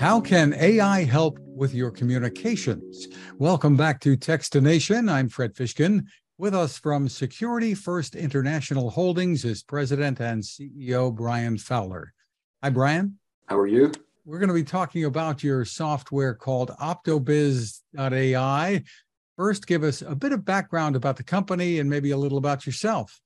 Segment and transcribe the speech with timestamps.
[0.00, 3.06] How can AI help with your communications?
[3.36, 5.12] Welcome back to Techstination.
[5.12, 6.06] I'm Fred Fishkin.
[6.38, 12.14] With us from Security First International Holdings is President and CEO Brian Fowler.
[12.62, 13.18] Hi, Brian.
[13.44, 13.92] How are you?
[14.24, 18.82] We're going to be talking about your software called OptoBiz.ai.
[19.36, 22.64] First, give us a bit of background about the company and maybe a little about
[22.64, 23.20] yourself.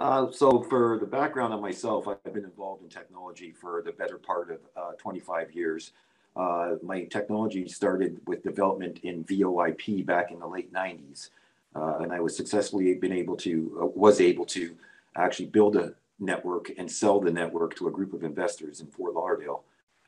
[0.00, 4.16] Uh, so, for the background on myself, I've been involved in technology for the better
[4.16, 5.92] part of uh, 25 years.
[6.34, 11.28] Uh, my technology started with development in VoIP back in the late 90s,
[11.76, 14.74] uh, and I was successfully been able to uh, was able to
[15.16, 19.12] actually build a network and sell the network to a group of investors in Fort
[19.12, 19.64] Lauderdale,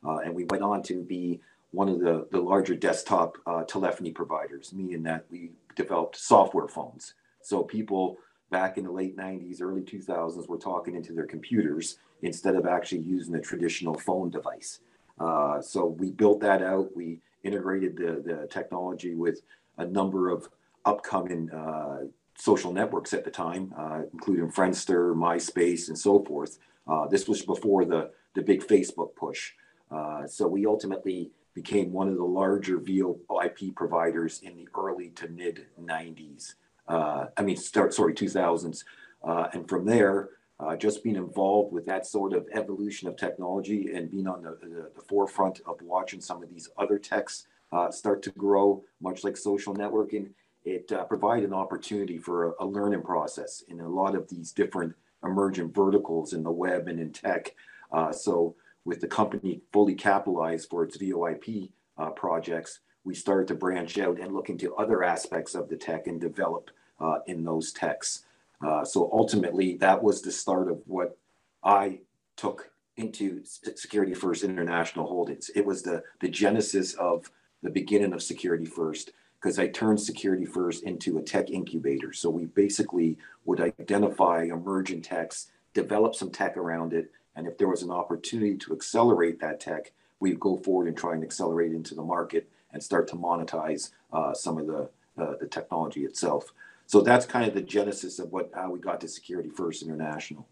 [0.07, 1.39] uh, and we went on to be
[1.73, 3.37] one of the, the larger desktop
[3.67, 7.13] telephony providers, meaning that we developed software phones.
[7.43, 8.19] So people
[8.53, 13.01] back in the late 90s, early 2000s were talking into their computers instead of actually
[13.01, 14.81] using a traditional phone device.
[15.19, 16.95] Uh, so we built that out.
[16.95, 19.41] We integrated the, the technology with
[19.79, 20.49] a number of
[20.85, 22.05] upcoming uh,
[22.37, 26.59] social networks at the time, uh, including Friendster, MySpace, and so forth.
[26.87, 29.53] Uh, this was before the, the big Facebook push.
[29.91, 35.29] Uh, so we ultimately became one of the larger VoIP providers in the early to
[35.29, 36.55] mid 90s
[36.93, 38.85] uh, I mean, start, sorry, 2000s.
[39.25, 40.29] Uh, and from there,
[40.61, 44.59] uh, just being involved with that sort of evolution of technology and being on the,
[44.61, 49.25] the, the forefront of watching some of these other techs uh, start to grow, much
[49.25, 50.29] like social networking,
[50.67, 54.53] it uh, provided an opportunity for a, a, learning process in a lot of these
[54.53, 57.55] different emergent verticals in the web and in tech.
[57.91, 58.55] Uh, so,
[58.85, 61.71] with the company fully capitalized for its VoIP
[62.17, 66.21] projects, we started to branch out and look into other aspects of the tech and
[66.21, 66.71] develop
[67.03, 68.25] uh, in those techs.
[68.65, 71.19] Uh, so ultimately, that was the start of what
[71.65, 72.01] I
[72.37, 75.51] took into Security First International Holdings.
[75.55, 77.31] It was the, the genesis of
[77.63, 82.13] the beginning of Security First because I turned Security First into a tech incubator.
[82.13, 87.69] So we basically would identify emerging techs, develop some tech around it, and if there
[87.69, 91.95] was an opportunity to accelerate that tech, we'd go forward and try and accelerate into
[91.95, 94.89] the market and start to monetize uh, some of the,
[95.19, 96.53] uh, the technology itself.
[96.93, 100.47] So that's kind of the genesis of what how we got to Security First International.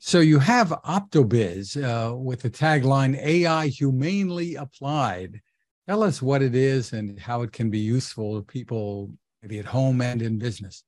[0.00, 5.40] So you have OptoBiz uh, with the tagline "AI humanely applied."
[5.88, 9.64] Tell us what it is and how it can be useful to people, maybe at
[9.64, 10.82] home and in business.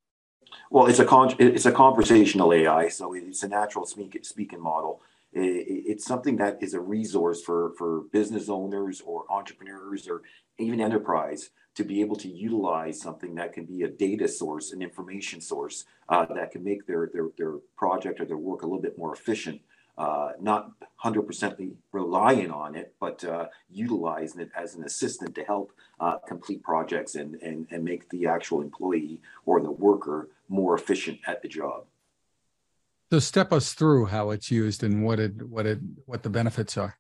[0.69, 5.01] Well, it's a con- it's a conversational AI, so it's a natural speak- speaking model
[5.33, 10.23] it's something that is a resource for, for business owners or entrepreneurs or
[10.59, 14.83] even enterprise to be able to utilize something that can be a data source, an
[14.83, 18.83] information source uh, that can make their, their, their project or their work a little
[18.83, 19.61] bit more efficient.
[19.97, 20.73] Uh, not
[21.05, 26.63] 100% relying on it, but uh, utilizing it as an assistant to help uh, complete
[26.63, 31.49] projects and, and, and make the actual employee or the worker more efficient at the
[31.49, 31.85] job.
[33.13, 36.79] So step us through how it's used and what it what it what the benefits
[36.79, 36.97] are.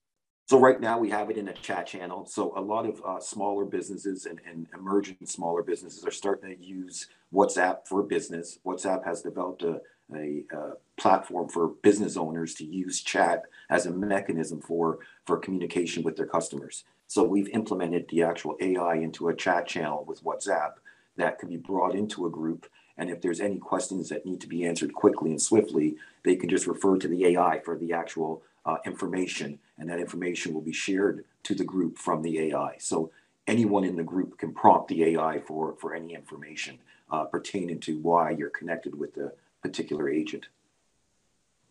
[0.46, 2.26] So right now we have it in a chat channel.
[2.26, 6.62] So a lot of uh, smaller businesses and, and emerging smaller businesses are starting to
[6.62, 8.58] use WhatsApp for business.
[8.66, 9.80] WhatsApp has developed a,
[10.14, 16.02] a, a, platform for business owners to use chat as a mechanism for, for communication
[16.02, 16.84] with their customers.
[17.06, 20.72] So we've implemented the actual AI into a chat channel with WhatsApp
[21.16, 22.66] that can be brought into a group
[23.02, 26.48] and if there's any questions that need to be answered quickly and swiftly, they can
[26.48, 30.72] just refer to the AI for the actual uh, information, and that information will be
[30.72, 32.76] shared to the group from the AI.
[32.78, 33.10] So
[33.48, 36.78] anyone in the group can prompt the AI for, for any information
[37.10, 39.32] uh, pertaining to why you're connected with the
[39.62, 40.46] particular agent.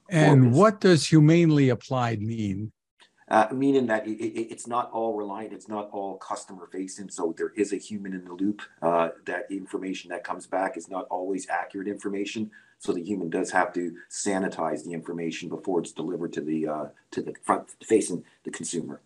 [0.09, 2.74] And what does humanely applied mean?
[3.31, 7.09] Uh, meaning that it, it, it's not all reliant, it's not all customer facing.
[7.09, 8.62] So there is a human in the loop.
[8.81, 12.52] Uh, that information that comes back is not always accurate information.
[12.80, 16.86] So the human does have to sanitize the information before it's delivered to the uh,
[17.12, 19.00] to the front facing the consumer.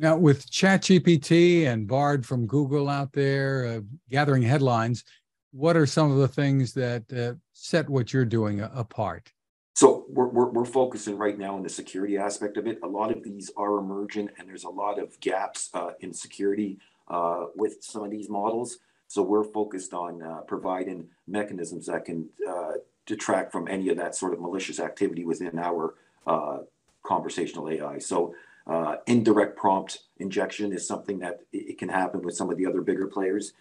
[0.00, 3.80] Now, with ChatGPT and Bard from Google out there uh,
[4.10, 5.04] gathering headlines,
[5.52, 9.30] what are some of the things that uh, set what you're doing apart?
[9.74, 12.78] So we're, we're, we're, focusing right now on the security aspect of it.
[12.82, 16.78] A lot of these are emergent, and there's a lot of gaps uh, in security
[17.08, 18.78] uh, with some of these models.
[19.08, 22.72] So we're focused on uh, providing mechanisms that can uh,
[23.06, 25.94] detract from any of that sort of malicious activity within our
[26.26, 26.58] uh,
[27.02, 27.98] conversational AI.
[27.98, 28.34] So
[28.66, 32.82] uh, indirect prompt injection is something that it, can happen with some of the other
[32.82, 33.54] bigger players,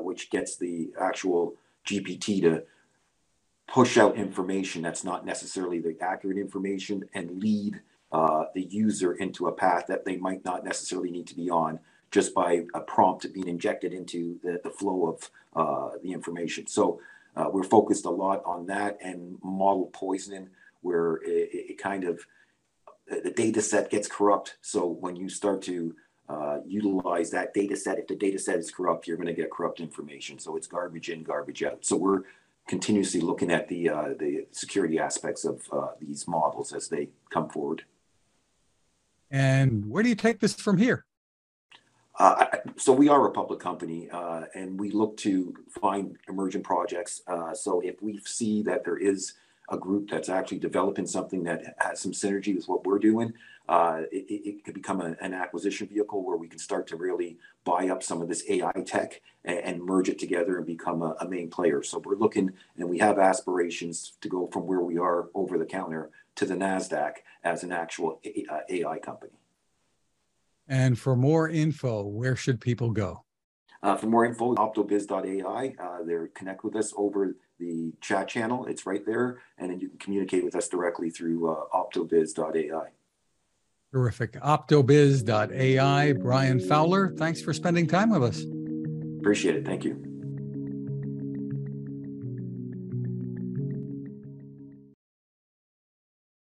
[0.00, 1.54] which gets the actual
[1.86, 2.62] GPT to
[3.66, 7.80] push out information that's not necessarily the accurate information and lead
[8.12, 11.78] uh, the user into a path that they might not necessarily need to be on
[12.10, 16.66] just by a prompt being injected into the, the flow of uh, the information.
[16.66, 17.00] So
[17.34, 20.48] uh, we're focused a lot on that and model poisoning,
[20.82, 22.24] where it, it kind of
[23.08, 24.56] the data set gets corrupt.
[24.62, 25.94] So when you start to
[26.28, 29.50] uh, utilize that data set, if the data set is corrupt, you're going to get
[29.50, 30.38] corrupt information.
[30.38, 31.84] So it's garbage in, garbage out.
[31.84, 32.22] So we're
[32.66, 37.48] continuously looking at the uh, the security aspects of uh, these models as they come
[37.48, 37.84] forward.
[39.30, 41.04] And where do you take this from here?
[42.18, 42.46] Uh,
[42.76, 47.20] so we are a public company, uh, and we look to find emerging projects.
[47.26, 49.34] Uh, so if we see that there is
[49.68, 53.32] a group that's actually developing something that has some synergy with what we're doing,
[53.68, 57.36] uh, it, it, could become a, an acquisition vehicle where we can start to really
[57.64, 61.16] buy up some of this AI tech and, and merge it together and become a,
[61.20, 61.82] a, main player.
[61.82, 65.66] So we're looking, and we have aspirations to go from where we are over the
[65.66, 68.20] counter to the Nasdaq as an actual
[68.68, 69.32] AI company.
[70.68, 73.24] And for more info, where should people go?
[73.82, 75.74] Uh, for more info, optobiz.ai.
[75.78, 78.66] Uh, there, connect with us over the chat channel.
[78.66, 82.90] It's right there, and then you can communicate with us directly through uh, optobiz.ai.
[83.92, 84.32] Terrific.
[84.34, 86.12] Optobiz.ai.
[86.12, 88.42] Brian Fowler, thanks for spending time with us.
[89.20, 89.64] Appreciate it.
[89.64, 90.05] Thank you.